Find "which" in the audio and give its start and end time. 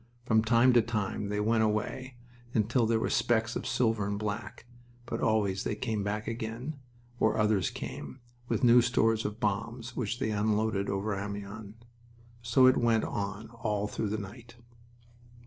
9.95-10.17